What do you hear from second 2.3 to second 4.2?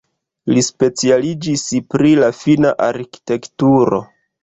finna arkitekturo.